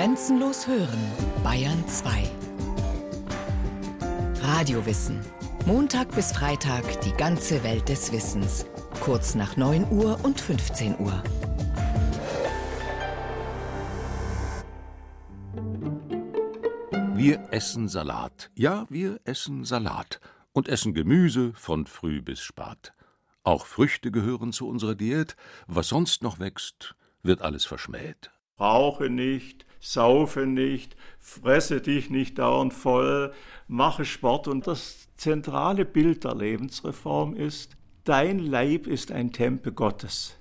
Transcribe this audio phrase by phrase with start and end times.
[0.00, 0.98] Grenzenlos hören,
[1.44, 2.24] Bayern 2.
[4.40, 5.20] Radiowissen.
[5.66, 8.64] Montag bis Freitag die ganze Welt des Wissens.
[9.00, 11.22] Kurz nach 9 Uhr und 15 Uhr.
[17.14, 18.50] Wir essen Salat.
[18.54, 20.18] Ja, wir essen Salat.
[20.52, 22.94] Und essen Gemüse von früh bis spät.
[23.42, 25.36] Auch Früchte gehören zu unserer Diät.
[25.66, 28.30] Was sonst noch wächst, wird alles verschmäht.
[28.58, 33.32] Rauche nicht, saufe nicht, fresse dich nicht dauernd voll,
[33.66, 34.46] mache Sport.
[34.46, 40.36] Und das zentrale Bild der Lebensreform ist, dein Leib ist ein Tempel Gottes.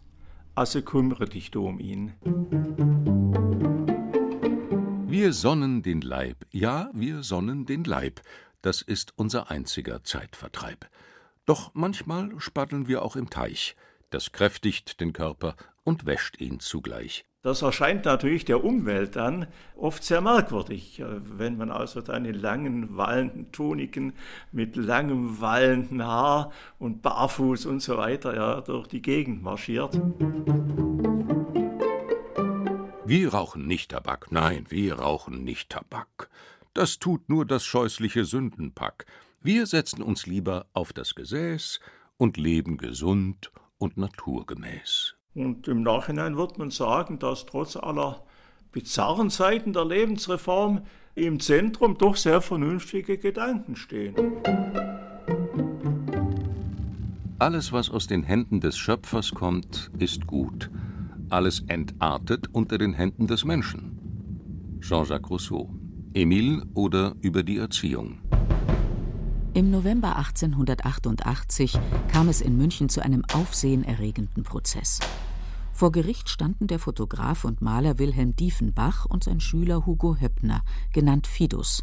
[0.56, 2.14] Also kümmere dich du um ihn.
[5.08, 6.46] Wir sonnen den Leib.
[6.52, 8.22] Ja, wir sonnen den Leib.
[8.62, 10.90] Das ist unser einziger Zeitvertreib.
[11.46, 13.76] Doch manchmal spaddeln wir auch im Teich.
[14.10, 17.26] Das kräftigt den Körper und wäscht ihn zugleich.
[17.42, 22.36] Das erscheint natürlich der Umwelt dann oft sehr merkwürdig, äh, wenn man also dann in
[22.36, 24.12] langen, wallenden Tuniken
[24.52, 29.98] mit langem, wallenden Haar und barfuß und so weiter ja, durch die Gegend marschiert.
[33.06, 36.30] Wir rauchen nicht Tabak, nein, wir rauchen nicht Tabak.
[36.74, 39.06] Das tut nur das scheußliche Sündenpack.
[39.42, 41.80] Wir setzen uns lieber auf das Gesäß
[42.18, 45.16] und leben gesund und naturgemäß.
[45.40, 48.22] Und im Nachhinein wird man sagen, dass trotz aller
[48.74, 50.82] bizarren Seiten der Lebensreform
[51.16, 54.16] im Zentrum doch sehr vernünftige Gedanken stehen.
[57.40, 60.70] Alles, was aus den Händen des Schöpfers kommt, ist gut.
[61.30, 64.78] Alles entartet unter den Händen des Menschen.
[64.82, 65.70] Jean-Jacques Rousseau.
[66.14, 68.20] Emile oder über die Erziehung.
[69.54, 71.80] Im November 1888
[72.12, 75.00] kam es in München zu einem aufsehenerregenden Prozess.
[75.80, 81.26] Vor Gericht standen der Fotograf und Maler Wilhelm Diefenbach und sein Schüler Hugo Höppner, genannt
[81.26, 81.82] Fidus.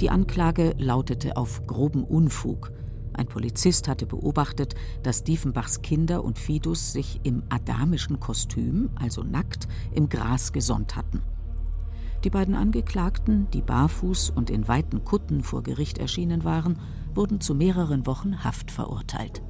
[0.00, 2.72] Die Anklage lautete auf groben Unfug.
[3.12, 9.68] Ein Polizist hatte beobachtet, dass Diefenbachs Kinder und Fidus sich im adamischen Kostüm, also nackt,
[9.94, 11.20] im Gras gesonnt hatten.
[12.24, 16.78] Die beiden Angeklagten, die barfuß und in weiten Kutten vor Gericht erschienen waren,
[17.14, 19.42] wurden zu mehreren Wochen Haft verurteilt.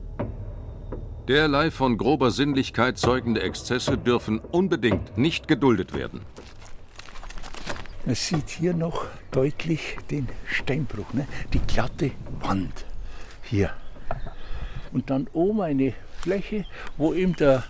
[1.29, 6.21] Derlei von grober Sinnlichkeit zeugende Exzesse dürfen unbedingt nicht geduldet werden.
[8.05, 11.29] Man sieht hier noch deutlich den Steinbruch, ne?
[11.53, 12.85] die glatte Wand
[13.45, 13.73] hier.
[14.93, 16.67] Und dann oben eine Fläche,
[16.97, 17.63] wo eben der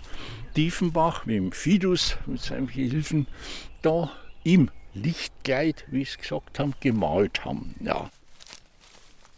[0.55, 3.27] Tiefenbach mit dem Fidus, mit seinen Gehilfen,
[3.83, 4.11] da
[4.43, 7.75] ihm Lichtkleid, wie es gesagt haben, gemalt haben.
[7.79, 8.09] Ja.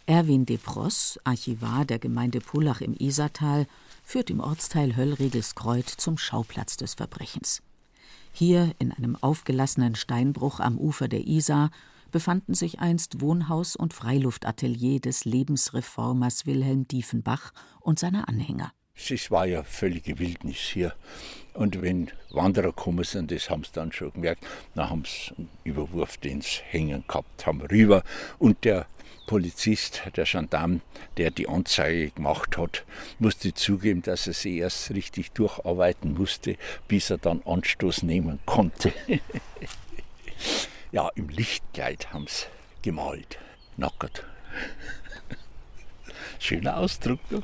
[0.08, 3.66] Erwin de Pross, Archivar der Gemeinde Pullach im Isartal,
[4.04, 7.60] führt im Ortsteil Höllregelskreuz zum Schauplatz des Verbrechens.
[8.32, 11.70] Hier, in einem aufgelassenen Steinbruch am Ufer der Isar,
[12.12, 18.72] befanden sich einst Wohnhaus und Freiluftatelier des Lebensreformers Wilhelm Diefenbach und seiner Anhänger.
[18.96, 20.94] Es war ja völlige Wildnis hier.
[21.54, 25.48] Und wenn Wanderer gekommen sind, das haben sie dann schon gemerkt, dann haben sie einen
[25.64, 28.02] Überwurf, den sie hängen gehabt haben, rüber.
[28.38, 28.86] Und der
[29.26, 30.82] Polizist, der Gendarm,
[31.16, 32.84] der die Anzeige gemacht hat,
[33.18, 36.56] musste zugeben, dass er sie erst richtig durcharbeiten musste,
[36.88, 38.92] bis er dann Anstoß nehmen konnte.
[40.92, 42.46] ja, im Lichtkleid haben sie
[42.82, 43.38] gemalt,
[43.76, 44.24] nackert.
[46.38, 47.42] Schöner Ausdruck doch.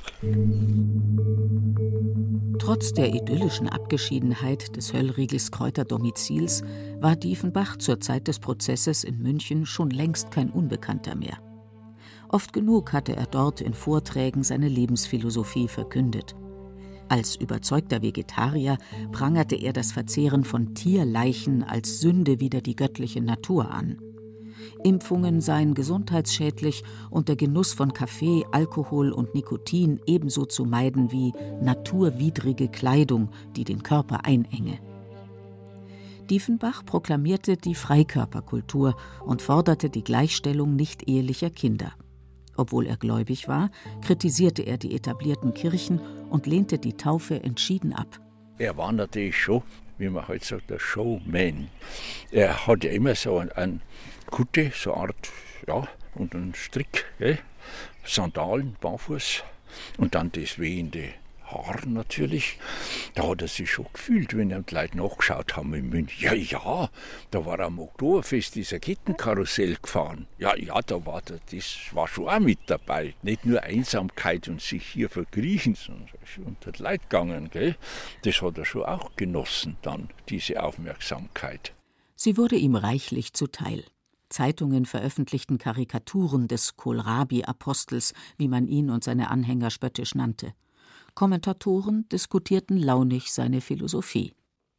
[2.58, 6.62] Trotz der idyllischen Abgeschiedenheit des Höllriegels Kräuterdomizils
[7.00, 11.38] war Diefenbach zur Zeit des Prozesses in München schon längst kein Unbekannter mehr.
[12.28, 16.34] Oft genug hatte er dort in Vorträgen seine Lebensphilosophie verkündet.
[17.08, 18.78] Als überzeugter Vegetarier
[19.10, 23.98] prangerte er das Verzehren von Tierleichen als Sünde wider die göttliche Natur an.
[24.84, 31.32] Impfungen seien gesundheitsschädlich und der Genuss von Kaffee, Alkohol und Nikotin ebenso zu meiden wie
[31.60, 34.78] naturwidrige Kleidung, die den Körper einenge.
[36.30, 41.92] Diefenbach proklamierte die Freikörperkultur und forderte die Gleichstellung nicht-ehelicher Kinder.
[42.56, 43.70] Obwohl er gläubig war,
[44.02, 46.00] kritisierte er die etablierten Kirchen
[46.30, 48.20] und lehnte die Taufe entschieden ab.
[48.58, 49.62] Er war natürlich schon,
[49.98, 51.68] wie man heute sagt, der Showman.
[52.30, 53.82] Er hat ja immer so einen
[54.32, 55.28] Kutte, so eine Art,
[55.68, 57.38] ja, und einen Strick, gell?
[58.02, 59.44] Sandalen, barfuß
[59.98, 61.12] und dann das wehende
[61.44, 62.58] Haar natürlich.
[63.14, 66.18] Da hat er sich schon gefühlt, wenn ihm die Leute nachgeschaut haben in München.
[66.18, 66.88] Ja, ja,
[67.30, 70.26] da war am Oktoberfest dieser Kettenkarussell gefahren.
[70.38, 73.14] Ja, ja, da war der, das war schon auch mit dabei.
[73.20, 76.08] Nicht nur Einsamkeit und sich hier verkriechen, sondern
[76.46, 77.50] unter die Leute gegangen.
[77.50, 77.76] Gell?
[78.22, 81.74] Das hat er schon auch genossen, dann, diese Aufmerksamkeit.
[82.16, 83.84] Sie wurde ihm reichlich zuteil.
[84.32, 90.54] Zeitungen veröffentlichten Karikaturen des Kohlrabi-Apostels, wie man ihn und seine Anhänger spöttisch nannte.
[91.14, 94.34] Kommentatoren diskutierten launig seine Philosophie.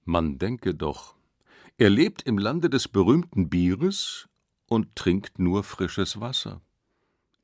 [0.05, 1.15] Man denke doch,
[1.77, 4.27] er lebt im Lande des berühmten Bieres
[4.67, 6.61] und trinkt nur frisches Wasser.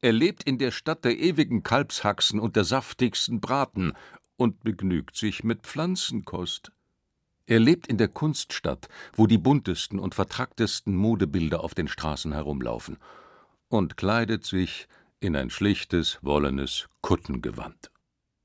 [0.01, 3.93] Er lebt in der Stadt der ewigen Kalbshaxen und der saftigsten Braten
[4.37, 6.71] und begnügt sich mit Pflanzenkost.
[7.49, 12.97] Er lebt in der Kunststadt, wo die buntesten und vertracktesten Modebilder auf den Straßen herumlaufen,
[13.69, 14.87] und kleidet sich
[15.19, 17.89] in ein schlichtes, wollenes Kuttengewand.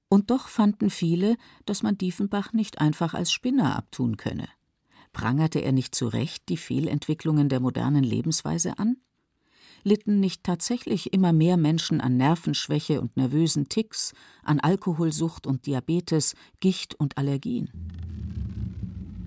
[0.09, 1.37] Und doch fanden viele,
[1.67, 4.49] dass man Diefenbach nicht einfach als Spinner abtun könne.
[5.13, 8.97] Prangerte er nicht zu Recht die Fehlentwicklungen der modernen Lebensweise an?
[9.87, 16.35] litten nicht tatsächlich immer mehr Menschen an Nervenschwäche und nervösen Ticks, an Alkoholsucht und Diabetes,
[16.61, 17.69] Gicht und Allergien.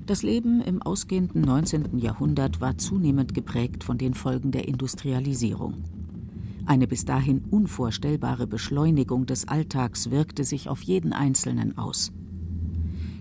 [0.07, 1.98] Das Leben im ausgehenden 19.
[1.98, 5.83] Jahrhundert war zunehmend geprägt von den Folgen der Industrialisierung.
[6.65, 12.13] Eine bis dahin unvorstellbare Beschleunigung des Alltags wirkte sich auf jeden Einzelnen aus.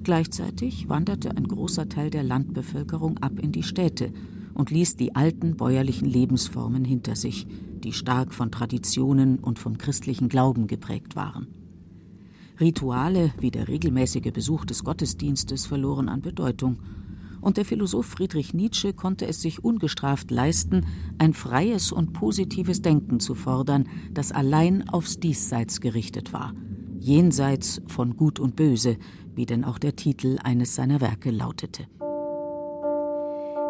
[0.05, 4.13] Gleichzeitig wanderte ein großer Teil der Landbevölkerung ab in die Städte
[4.55, 7.49] und ließ die alten bäuerlichen Lebensformen hinter sich,
[7.83, 11.49] die stark von Traditionen und vom christlichen Glauben geprägt waren.
[12.59, 16.79] Rituale wie der regelmäßige Besuch des Gottesdienstes verloren an Bedeutung,
[17.41, 20.87] und der Philosoph Friedrich Nietzsche konnte es sich ungestraft leisten,
[21.19, 26.55] ein freies und positives Denken zu fordern, das allein aufs Diesseits gerichtet war,
[26.99, 28.97] jenseits von Gut und Böse,
[29.35, 31.87] wie denn auch der Titel eines seiner Werke lautete.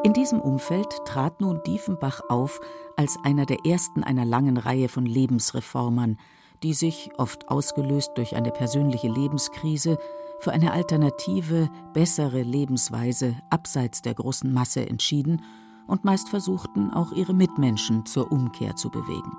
[0.05, 2.61] In diesem Umfeld trat nun Diefenbach auf
[2.97, 6.17] als einer der ersten einer langen Reihe von Lebensreformern,
[6.63, 9.99] die sich, oft ausgelöst durch eine persönliche Lebenskrise,
[10.41, 15.43] für eine alternative, bessere Lebensweise abseits der großen Masse entschieden
[15.87, 19.33] und meist versuchten, auch ihre Mitmenschen zur Umkehr zu bewegen.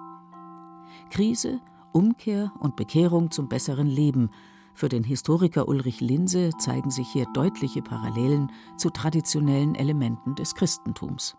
[1.09, 1.59] Krise,
[1.91, 4.29] Umkehr und Bekehrung zum besseren Leben
[4.77, 11.35] für den Historiker Ulrich Linse zeigen sich hier deutliche Parallelen zu traditionellen Elementen des Christentums.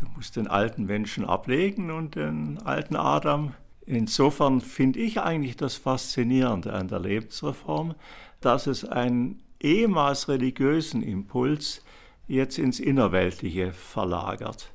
[0.00, 3.54] Du musst den alten Menschen ablegen und den alten Adam.
[3.86, 7.94] Insofern finde ich eigentlich das Faszinierende an der Lebensreform,
[8.40, 11.82] dass es einen ehemals religiösen Impuls
[12.28, 14.70] jetzt ins Innerweltliche verlagert.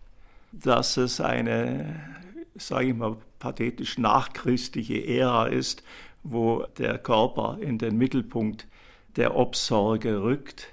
[0.51, 1.99] Dass es eine,
[2.55, 5.83] sage ich mal, pathetisch nachchristliche Ära ist,
[6.23, 8.67] wo der Körper in den Mittelpunkt
[9.15, 10.67] der Obsorge rückt,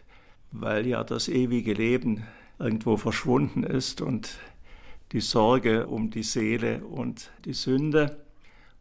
[0.52, 2.24] weil ja das ewige Leben
[2.58, 4.38] irgendwo verschwunden ist und
[5.12, 8.23] die Sorge um die Seele und die Sünde.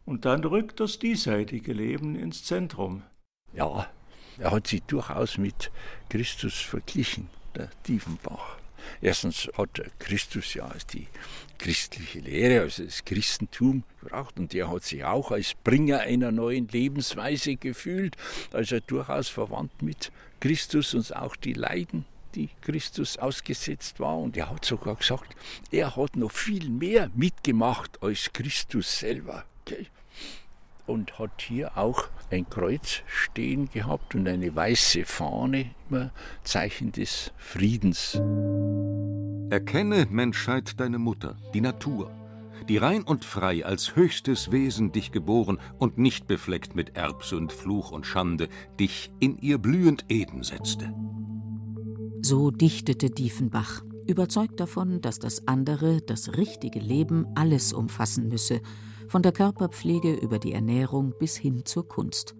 [0.04, 3.02] Und dann rückt das diesseitige Leben ins Zentrum.
[3.54, 3.88] Ja,
[4.38, 5.70] er hat sich durchaus mit
[6.08, 8.58] Christus verglichen, der Tiefenbach.
[9.00, 11.06] Erstens hat Christus ja die
[11.58, 16.68] christliche Lehre, also das Christentum gebraucht und er hat sich auch als Bringer einer neuen
[16.68, 18.16] Lebensweise gefühlt,
[18.52, 22.04] also durchaus verwandt mit Christus und auch die Leiden
[22.34, 24.18] die Christus ausgesetzt war.
[24.18, 25.36] Und er hat sogar gesagt,
[25.70, 29.44] er hat noch viel mehr mitgemacht als Christus selber.
[29.66, 29.86] Okay?
[30.86, 36.10] und hat hier auch ein Kreuz stehen gehabt und eine weiße Fahne, immer
[36.42, 38.20] Zeichen des Friedens.
[39.50, 42.10] Erkenne, Menschheit, deine Mutter, die Natur,
[42.68, 47.90] die rein und frei als höchstes Wesen dich geboren und nicht befleckt mit Erbsünd, Fluch
[47.90, 48.48] und Schande,
[48.80, 50.92] dich in ihr blühend Eden setzte.
[52.22, 58.60] So dichtete Diefenbach, überzeugt davon, dass das andere, das richtige Leben alles umfassen müsse
[59.08, 62.34] von der Körperpflege über die Ernährung bis hin zur Kunst.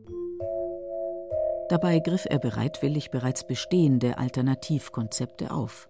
[1.68, 5.88] Dabei griff er bereitwillig bereits bestehende Alternativkonzepte auf.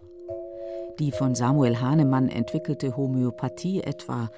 [0.99, 4.29] Die von Samuel Hahnemann entwickelte Homöopathie etwa,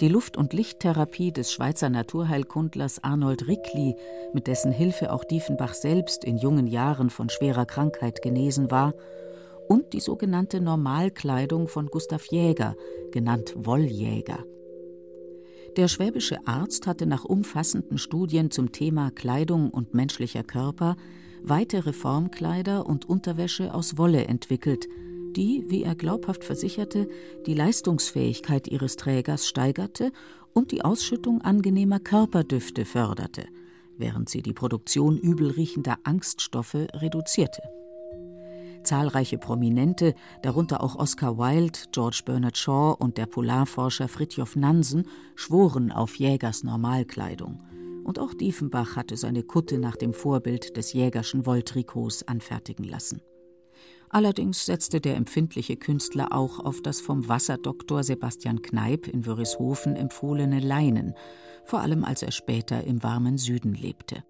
[0.00, 3.96] die Luft- und Lichttherapie des Schweizer Naturheilkundlers Arnold Rickli,
[4.32, 8.94] mit dessen Hilfe auch Diefenbach selbst in jungen Jahren von schwerer Krankheit genesen war,
[9.68, 12.76] und die sogenannte Normalkleidung von Gustav Jäger,
[13.12, 14.44] genannt Wolljäger.
[15.76, 20.96] Der schwäbische Arzt hatte nach umfassenden Studien zum Thema Kleidung und menschlicher Körper
[21.42, 24.88] weitere Formkleider und Unterwäsche aus Wolle entwickelt,
[25.36, 27.08] die, wie er glaubhaft versicherte,
[27.46, 30.12] die Leistungsfähigkeit ihres Trägers steigerte
[30.52, 33.46] und die Ausschüttung angenehmer Körperdüfte förderte,
[33.98, 37.62] während sie die Produktion übelriechender Angststoffe reduzierte.
[38.84, 45.90] Zahlreiche Prominente, darunter auch Oscar Wilde, George Bernard Shaw und der Polarforscher Fridtjof Nansen, schworen
[45.90, 47.62] auf Jägers Normalkleidung.
[48.04, 53.22] Und auch Diefenbach hatte seine Kutte nach dem Vorbild des jägerschen Wolltrikots anfertigen lassen.
[54.10, 60.60] Allerdings setzte der empfindliche Künstler auch auf das vom Wasserdoktor Sebastian Kneip in Wörishofen empfohlene
[60.60, 61.14] Leinen,
[61.64, 64.22] vor allem als er später im warmen Süden lebte.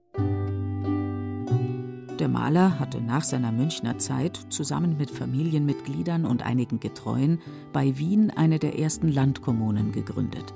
[2.21, 7.40] Der Maler hatte nach seiner Münchner Zeit zusammen mit Familienmitgliedern und einigen Getreuen
[7.73, 10.54] bei Wien eine der ersten Landkommunen gegründet.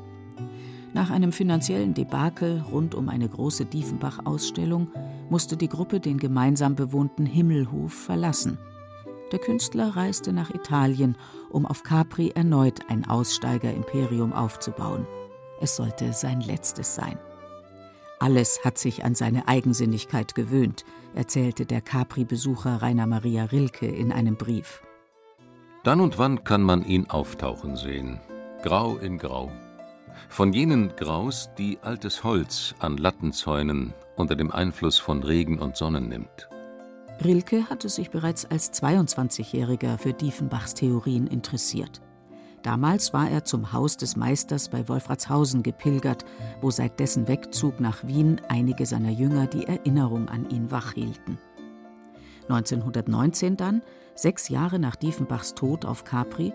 [0.94, 4.88] Nach einem finanziellen Debakel rund um eine große Diefenbach-Ausstellung
[5.30, 8.58] musste die Gruppe den gemeinsam bewohnten Himmelhof verlassen.
[9.32, 11.16] Der Künstler reiste nach Italien,
[11.50, 15.06] um auf Capri erneut ein Aussteigerimperium aufzubauen.
[15.60, 17.18] Es sollte sein letztes sein.
[18.20, 20.84] Alles hat sich an seine Eigensinnigkeit gewöhnt,
[21.14, 24.82] erzählte der Capri-Besucher Rainer Maria Rilke in einem Brief.
[25.84, 28.20] Dann und wann kann man ihn auftauchen sehen,
[28.62, 29.52] grau in grau.
[30.28, 36.08] Von jenen Graus, die altes Holz an Lattenzäunen unter dem Einfluss von Regen und Sonnen
[36.08, 36.48] nimmt.
[37.24, 42.00] Rilke hatte sich bereits als 22-Jähriger für Diefenbachs Theorien interessiert.
[42.62, 46.24] Damals war er zum Haus des Meisters bei Wolfratshausen gepilgert,
[46.60, 51.38] wo seit dessen Wegzug nach Wien einige seiner Jünger die Erinnerung an ihn wachhielten.
[52.48, 53.82] 1919 dann,
[54.14, 56.52] sechs Jahre nach Diefenbachs Tod auf Capri,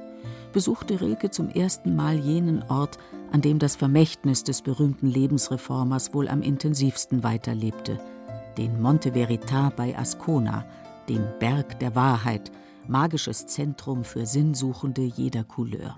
[0.52, 2.98] besuchte Rilke zum ersten Mal jenen Ort,
[3.32, 8.00] an dem das Vermächtnis des berühmten Lebensreformers wohl am intensivsten weiterlebte,
[8.58, 10.66] den Monte Verità bei Ascona,
[11.10, 12.52] den Berg der Wahrheit,
[12.88, 15.96] magisches Zentrum für Sinnsuchende jeder Couleur.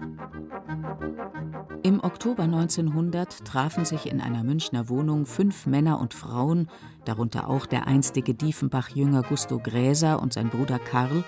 [1.84, 6.68] Im Oktober 1900 trafen sich in einer Münchner Wohnung fünf Männer und Frauen,
[7.06, 11.24] darunter auch der einstige Diefenbach-Jünger Gusto Gräser und sein Bruder Karl,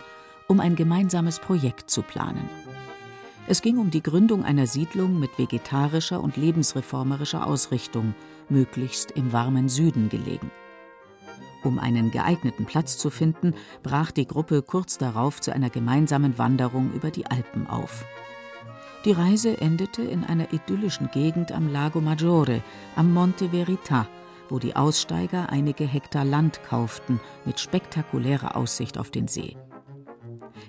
[0.48, 2.50] um ein gemeinsames Projekt zu planen.
[3.48, 8.14] Es ging um die Gründung einer Siedlung mit vegetarischer und lebensreformerischer Ausrichtung,
[8.50, 10.52] möglichst im warmen Süden gelegen.
[11.64, 16.92] Um einen geeigneten Platz zu finden, brach die Gruppe kurz darauf zu einer gemeinsamen Wanderung
[16.94, 18.06] über die Alpen auf.
[19.06, 22.62] Die Reise endete in einer idyllischen Gegend am Lago Maggiore,
[22.96, 24.06] am Monte Verità,
[24.50, 29.58] wo die Aussteiger einige Hektar Land kauften mit spektakulärer Aussicht auf den See.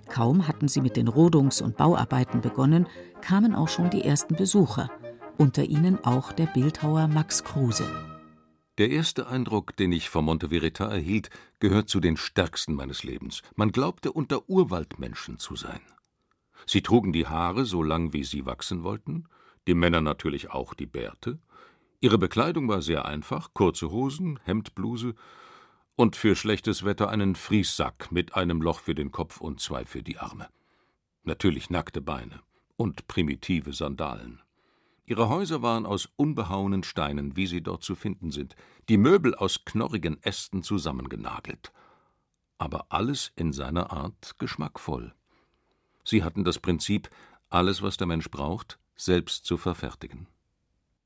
[0.08, 2.86] Kaum hatten sie mit den Rodungs- und Bauarbeiten begonnen,
[3.20, 4.90] kamen auch schon die ersten Besucher,
[5.36, 7.86] unter ihnen auch der Bildhauer Max Kruse.
[8.78, 13.42] Der erste Eindruck, den ich vom Monte Verita erhielt, gehört zu den stärksten meines Lebens.
[13.56, 15.80] Man glaubte, unter Urwaldmenschen zu sein.
[16.64, 19.28] Sie trugen die Haare so lang, wie sie wachsen wollten,
[19.66, 21.40] die Männer natürlich auch die Bärte.
[22.00, 25.14] Ihre Bekleidung war sehr einfach: kurze Hosen, Hemdbluse
[25.96, 30.04] und für schlechtes Wetter einen Friessack mit einem Loch für den Kopf und zwei für
[30.04, 30.48] die Arme.
[31.24, 32.40] Natürlich nackte Beine
[32.76, 34.40] und primitive Sandalen.
[35.08, 38.54] Ihre Häuser waren aus unbehauenen Steinen, wie sie dort zu finden sind,
[38.90, 41.72] die Möbel aus knorrigen Ästen zusammengenagelt.
[42.58, 45.14] Aber alles in seiner Art geschmackvoll.
[46.04, 47.08] Sie hatten das Prinzip,
[47.48, 50.26] alles, was der Mensch braucht, selbst zu verfertigen.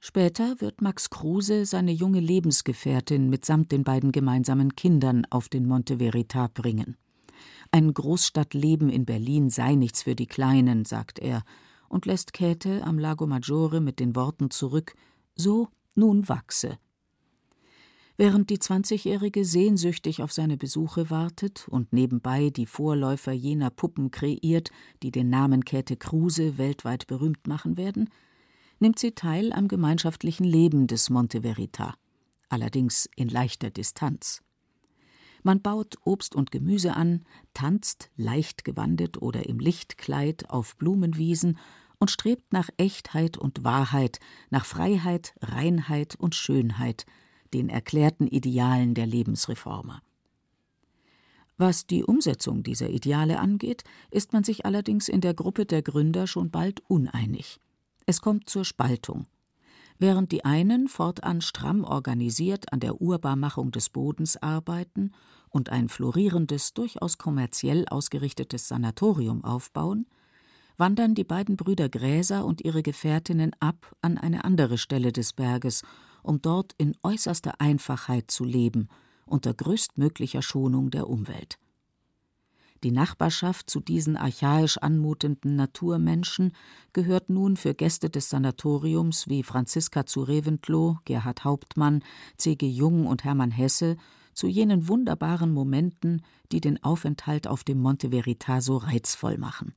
[0.00, 5.98] Später wird Max Kruse seine junge Lebensgefährtin mitsamt den beiden gemeinsamen Kindern auf den Monte
[5.98, 6.96] Verita bringen.
[7.70, 11.44] Ein Großstadtleben in Berlin sei nichts für die Kleinen, sagt er,
[11.92, 14.94] und lässt Käthe am Lago Maggiore mit den Worten zurück:
[15.36, 16.78] So, nun wachse.
[18.16, 24.70] Während die Zwanzigjährige sehnsüchtig auf seine Besuche wartet und nebenbei die Vorläufer jener Puppen kreiert,
[25.02, 28.08] die den Namen Käthe Kruse weltweit berühmt machen werden,
[28.80, 31.94] nimmt sie teil am gemeinschaftlichen Leben des Monte Verita,
[32.48, 34.42] allerdings in leichter Distanz.
[35.42, 41.58] Man baut Obst und Gemüse an, tanzt leicht gewandet oder im Lichtkleid auf Blumenwiesen
[42.02, 44.18] und strebt nach Echtheit und Wahrheit,
[44.50, 47.06] nach Freiheit, Reinheit und Schönheit,
[47.54, 50.02] den erklärten Idealen der Lebensreformer.
[51.58, 56.26] Was die Umsetzung dieser Ideale angeht, ist man sich allerdings in der Gruppe der Gründer
[56.26, 57.60] schon bald uneinig.
[58.04, 59.26] Es kommt zur Spaltung.
[60.00, 65.12] Während die einen fortan stramm organisiert an der Urbarmachung des Bodens arbeiten
[65.50, 70.06] und ein florierendes, durchaus kommerziell ausgerichtetes Sanatorium aufbauen,
[70.76, 75.82] wandern die beiden Brüder Gräser und ihre Gefährtinnen ab an eine andere Stelle des Berges,
[76.22, 78.88] um dort in äußerster Einfachheit zu leben,
[79.26, 81.58] unter größtmöglicher Schonung der Umwelt.
[82.82, 86.52] Die Nachbarschaft zu diesen archaisch anmutenden Naturmenschen
[86.92, 92.02] gehört nun für Gäste des Sanatoriums wie Franziska zu Reventlow, Gerhard Hauptmann,
[92.38, 92.66] C.G.
[92.66, 93.96] Jung und Hermann Hesse
[94.34, 99.74] zu jenen wunderbaren Momenten, die den Aufenthalt auf dem Monte Verita so reizvoll machen.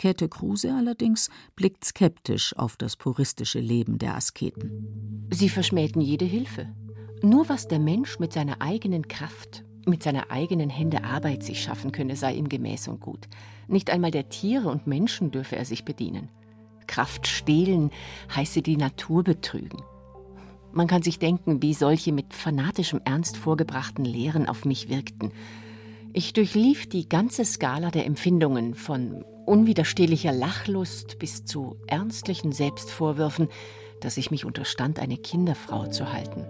[0.00, 5.28] Käthe Kruse allerdings blickt skeptisch auf das puristische Leben der Asketen.
[5.30, 6.74] Sie verschmähten jede Hilfe.
[7.20, 11.92] Nur was der Mensch mit seiner eigenen Kraft, Mit seiner eigenen Hände Arbeit sich schaffen
[11.92, 13.28] könne, sei ihm gemäß und gut.
[13.68, 16.30] Nicht einmal der Tiere und Menschen dürfe er sich bedienen.
[16.86, 17.90] Kraft stehlen
[18.34, 19.82] heiße die Natur betrügen.
[20.72, 25.32] Man kann sich denken, wie solche mit fanatischem Ernst vorgebrachten Lehren auf mich wirkten.
[26.12, 33.48] Ich durchlief die ganze Skala der Empfindungen, von unwiderstehlicher Lachlust bis zu ernstlichen Selbstvorwürfen,
[34.00, 36.46] dass ich mich unterstand, eine Kinderfrau zu halten.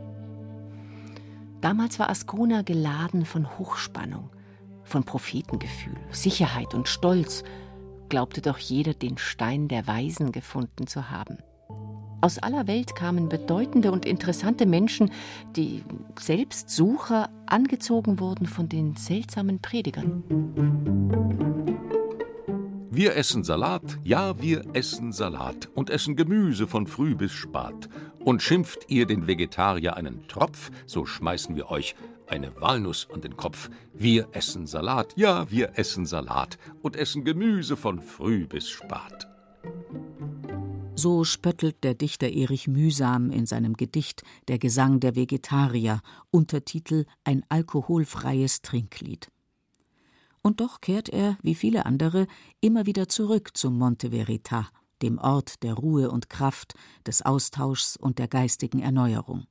[1.61, 4.31] Damals war Ascona geladen von Hochspannung,
[4.83, 7.45] von Prophetengefühl, Sicherheit und Stolz,
[8.09, 11.37] glaubte doch jeder den Stein der Weisen gefunden zu haben.
[12.23, 15.11] Aus aller Welt kamen bedeutende und interessante Menschen,
[15.57, 15.83] die
[16.19, 20.23] Selbstsucher angezogen wurden von den seltsamen Predigern.
[22.91, 27.89] Wir essen Salat, ja, wir essen Salat und essen Gemüse von früh bis spat.
[28.19, 31.95] Und schimpft ihr den Vegetarier einen Tropf, so schmeißen wir euch
[32.27, 33.71] eine Walnuss an den Kopf.
[33.95, 39.30] Wir essen Salat, ja, wir essen Salat und essen Gemüse von früh bis spat.
[41.03, 47.43] So spöttelt der Dichter Erich Mühsam in seinem Gedicht Der Gesang der Vegetarier, Untertitel Ein
[47.49, 49.31] alkoholfreies Trinklied.
[50.43, 52.27] Und doch kehrt er, wie viele andere,
[52.61, 54.69] immer wieder zurück zum Monte Verita,
[55.01, 56.75] dem Ort der Ruhe und Kraft,
[57.07, 59.47] des Austauschs und der geistigen Erneuerung.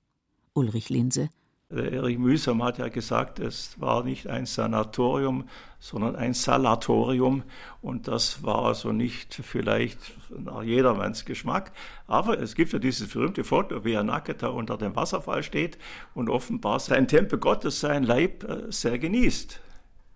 [0.53, 1.29] Ulrich Linse
[1.71, 5.47] Erich Mühsam hat ja gesagt, es war nicht ein Sanatorium,
[5.79, 7.43] sondern ein Salatorium.
[7.83, 9.99] Und das war also nicht vielleicht
[10.29, 11.71] nach jedermanns Geschmack.
[12.07, 15.77] Aber es gibt ja dieses berühmte Foto, wie er nackt unter dem Wasserfall steht
[16.15, 19.59] und offenbar sein Tempel Gottes, sein Leib äh, sehr genießt.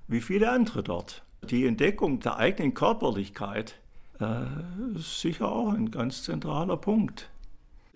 [0.08, 1.22] Wie viele andere dort.
[1.44, 3.76] Die Entdeckung der eigenen Körperlichkeit
[4.20, 7.30] äh, ist sicher auch ein ganz zentraler Punkt.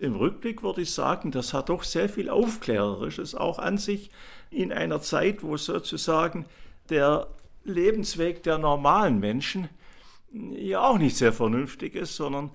[0.00, 4.10] Im Rückblick würde ich sagen, das hat doch sehr viel Aufklärerisches auch an sich
[4.48, 6.46] in einer Zeit, wo sozusagen
[6.88, 7.26] der
[7.64, 9.68] Lebensweg der normalen Menschen
[10.30, 12.52] ja auch nicht sehr vernünftig ist, sondern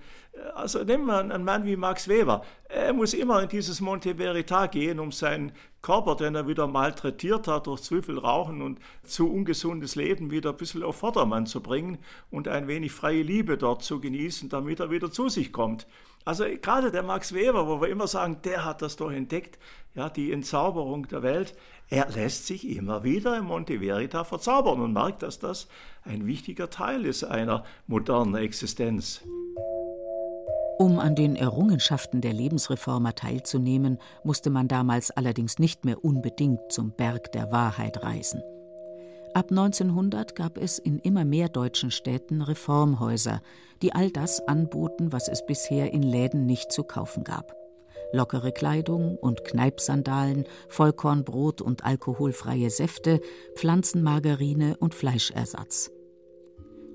[0.55, 2.45] also nehmen wir einen Mann wie Max Weber.
[2.69, 7.47] Er muss immer in dieses Monte Verita gehen, um seinen Körper, den er wieder malträtiert
[7.47, 11.61] hat durch zu viel Rauchen und zu ungesundes Leben, wieder ein bisschen auf Vordermann zu
[11.61, 11.97] bringen
[12.31, 15.85] und ein wenig freie Liebe dort zu genießen, damit er wieder zu sich kommt.
[16.25, 19.59] Also gerade der Max Weber, wo wir immer sagen, der hat das doch entdeckt,
[19.95, 21.53] ja, die Entzauberung der Welt,
[21.89, 25.67] er lässt sich immer wieder im Monte Verita verzaubern und merkt, dass das
[26.03, 29.21] ein wichtiger Teil ist einer modernen Existenz.
[30.79, 36.91] Um an den Errungenschaften der Lebensreformer teilzunehmen, musste man damals allerdings nicht mehr unbedingt zum
[36.91, 38.41] Berg der Wahrheit reisen.
[39.33, 43.41] Ab 1900 gab es in immer mehr deutschen Städten Reformhäuser,
[43.81, 47.55] die all das anboten, was es bisher in Läden nicht zu kaufen gab.
[48.11, 53.21] Lockere Kleidung und Kneipsandalen, Vollkornbrot und alkoholfreie Säfte,
[53.55, 55.89] Pflanzenmargarine und Fleischersatz.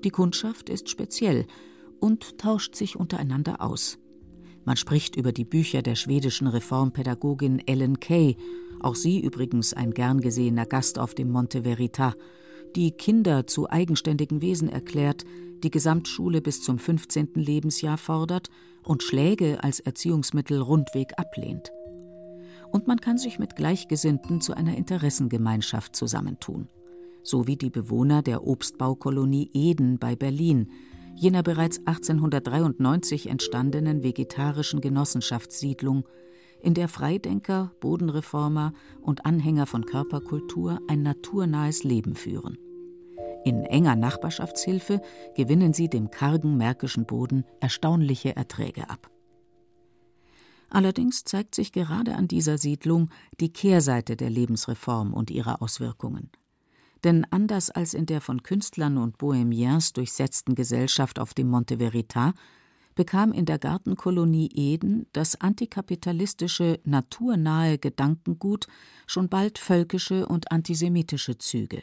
[0.05, 1.45] Die Kundschaft ist speziell
[1.99, 3.99] und tauscht sich untereinander aus.
[4.63, 8.37] Man spricht über die Bücher der schwedischen Reformpädagogin Ellen Kay,
[8.81, 12.15] auch sie übrigens ein gern gesehener Gast auf dem Monte Verita,
[12.75, 15.25] die Kinder zu eigenständigen Wesen erklärt,
[15.63, 17.29] die Gesamtschule bis zum 15.
[17.35, 18.49] Lebensjahr fordert
[18.83, 21.71] und Schläge als Erziehungsmittel rundweg ablehnt.
[22.71, 26.69] Und man kann sich mit Gleichgesinnten zu einer Interessengemeinschaft zusammentun,
[27.23, 30.71] so wie die Bewohner der Obstbaukolonie Eden bei Berlin,
[31.15, 36.05] jener bereits 1893 entstandenen vegetarischen Genossenschaftssiedlung,
[36.61, 42.57] in der Freidenker, Bodenreformer und Anhänger von Körperkultur ein naturnahes Leben führen.
[43.45, 45.01] In enger Nachbarschaftshilfe
[45.35, 49.09] gewinnen sie dem kargen märkischen Boden erstaunliche Erträge ab.
[50.69, 56.29] Allerdings zeigt sich gerade an dieser Siedlung die Kehrseite der Lebensreform und ihrer Auswirkungen.
[57.03, 62.33] Denn anders als in der von Künstlern und Bohemiens durchsetzten Gesellschaft auf dem Monte Verita
[62.99, 68.67] bekam in der Gartenkolonie Eden das antikapitalistische, naturnahe Gedankengut
[69.07, 71.81] schon bald völkische und antisemitische Züge.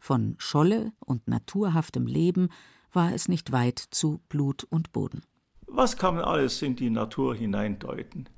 [0.00, 2.48] Von Scholle und naturhaftem Leben
[2.92, 5.22] war es nicht weit zu Blut und Boden.
[5.68, 8.28] Was kann man alles in die Natur hineindeuten?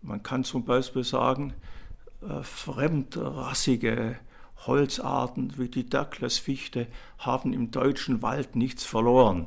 [0.00, 1.52] Man kann zum Beispiel sagen,
[2.22, 4.16] äh, fremdrassige
[4.66, 6.86] Holzarten wie die Douglasfichte
[7.18, 9.44] haben im deutschen Wald nichts verloren.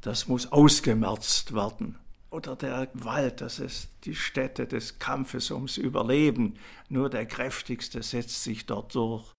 [0.00, 1.96] Das muss ausgemerzt werden.
[2.30, 6.54] Oder der Wald, das ist die Stätte des Kampfes ums Überleben.
[6.88, 9.32] Nur der Kräftigste setzt sich dort durch.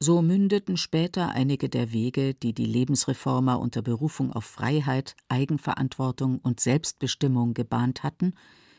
[0.00, 6.60] So mündeten später einige der Wege, die die Lebensreformer unter Berufung auf Freiheit, Eigenverantwortung und
[6.60, 8.34] Selbstbestimmung gebahnt hatten,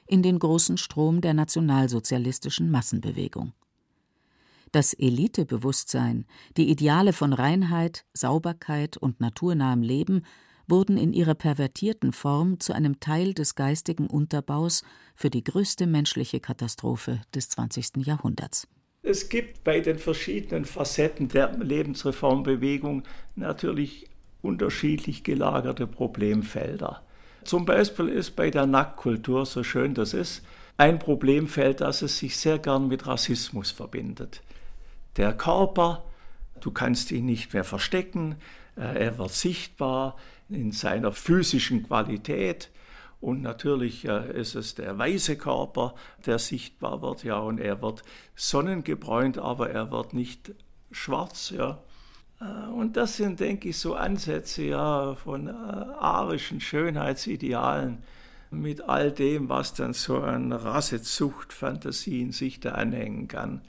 [0.08, 3.54] in den großen Strom der nationalsozialistischen Massenbewegung.
[4.72, 6.26] Das Elitebewusstsein,
[6.58, 10.26] die Ideale von Reinheit, Sauberkeit und naturnahem Leben
[10.68, 14.84] wurden in ihrer pervertierten Form zu einem Teil des geistigen Unterbaus
[15.16, 18.06] für die größte menschliche Katastrophe des 20.
[18.06, 18.68] Jahrhunderts.
[19.02, 23.04] Es gibt bei den verschiedenen Facetten der Lebensreformbewegung
[23.36, 24.10] natürlich
[24.42, 27.04] unterschiedlich gelagerte Problemfelder.
[27.44, 30.42] Zum Beispiel ist bei der Nacktkultur, so schön das ist,
[30.78, 34.42] ein Problemfeld, dass es sich sehr gern mit Rassismus verbindet.
[35.18, 36.04] Der Körper,
[36.60, 38.36] du kannst ihn nicht mehr verstecken,
[38.82, 40.18] er wird sichtbar
[40.50, 42.70] in seiner physischen Qualität.
[43.22, 48.04] Und natürlich äh, ist es der weiße Körper, der sichtbar wird, ja, und er wird
[48.36, 50.54] sonnengebräunt, aber er wird nicht
[50.92, 51.80] schwarz, ja.
[52.40, 58.04] Äh, und das sind, denke ich, so Ansätze ja, von äh, arischen Schönheitsidealen
[58.52, 63.62] mit all dem, was dann so an Rassezuchtfantasien sich da anhängen kann.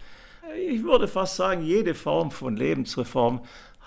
[0.69, 3.40] Ich würde fast sagen, jede Form von Lebensreform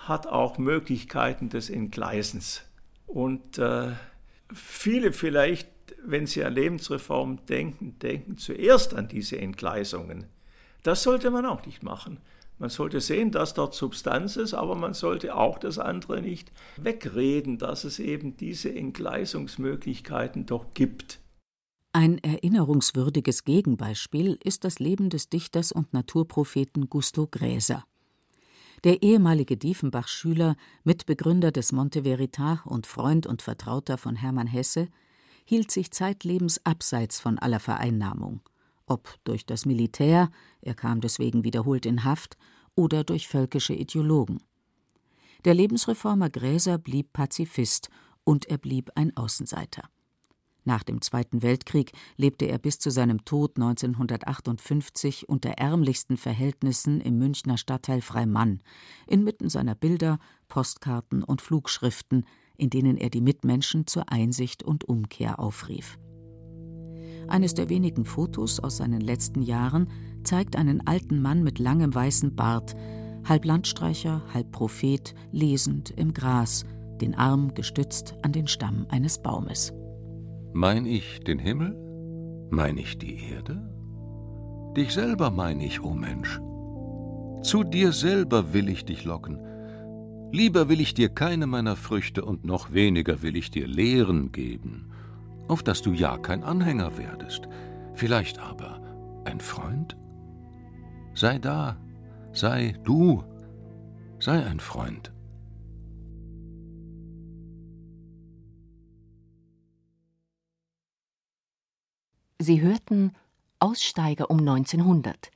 [0.08, 2.62] hat auch Möglichkeiten des Entgleisens.
[3.06, 3.92] Und äh,
[4.52, 5.68] viele vielleicht,
[6.04, 10.26] wenn sie an Lebensreform denken, denken zuerst an diese Entgleisungen.
[10.82, 12.18] Das sollte man auch nicht machen.
[12.58, 17.56] Man sollte sehen, dass dort Substanz ist, aber man sollte auch das andere nicht wegreden,
[17.56, 21.20] dass es eben diese Entgleisungsmöglichkeiten doch gibt.
[21.92, 27.84] Ein erinnerungswürdiges Gegenbeispiel ist das Leben des Dichters und Naturpropheten Gusto Gräser.
[28.84, 34.88] Der ehemalige Diefenbach-Schüler, Mitbegründer des Monte Verità und Freund und Vertrauter von Hermann Hesse,
[35.44, 38.40] hielt sich zeitlebens abseits von aller Vereinnahmung,
[38.86, 40.30] ob durch das Militär,
[40.62, 42.38] er kam deswegen wiederholt in Haft,
[42.74, 44.42] oder durch völkische Ideologen.
[45.44, 47.90] Der Lebensreformer Gräser blieb Pazifist
[48.24, 49.90] und er blieb ein Außenseiter.
[50.64, 57.18] Nach dem Zweiten Weltkrieg lebte er bis zu seinem Tod 1958 unter ärmlichsten Verhältnissen im
[57.18, 58.60] Münchner Stadtteil Freimann,
[59.06, 60.18] inmitten seiner Bilder,
[60.48, 65.98] Postkarten und Flugschriften, in denen er die Mitmenschen zur Einsicht und Umkehr aufrief.
[67.28, 69.88] Eines der wenigen Fotos aus seinen letzten Jahren
[70.24, 72.74] zeigt einen alten Mann mit langem weißen Bart,
[73.24, 76.64] halb Landstreicher, halb Prophet, lesend im Gras,
[77.00, 79.72] den Arm gestützt an den Stamm eines Baumes.
[80.52, 81.76] Mein ich den Himmel?
[82.50, 83.62] Mein ich die Erde?
[84.76, 86.40] Dich selber mein ich, o oh Mensch.
[87.42, 89.38] Zu dir selber will ich dich locken.
[90.32, 94.90] Lieber will ich dir keine meiner Früchte und noch weniger will ich dir Lehren geben,
[95.48, 97.48] auf dass du ja kein Anhänger werdest,
[97.94, 98.80] vielleicht aber
[99.24, 99.96] ein Freund?
[101.14, 101.76] Sei da,
[102.32, 103.24] sei du,
[104.18, 105.12] sei ein Freund.
[112.42, 113.12] Sie hörten
[113.58, 115.30] Aussteiger um 1900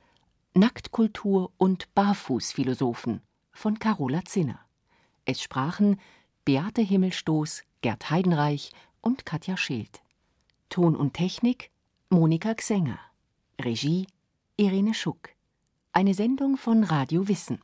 [0.55, 4.59] Nacktkultur und Barfußphilosophen von Carola Zinner.
[5.23, 5.99] Es sprachen
[6.45, 10.01] Beate Himmelstoß, Gerd Heidenreich und Katja Schild.
[10.69, 11.69] Ton und Technik
[12.09, 12.97] Monika Xenger.
[13.61, 14.07] Regie
[14.57, 15.29] Irene Schuck.
[15.91, 17.59] Eine Sendung von Radio Wissen.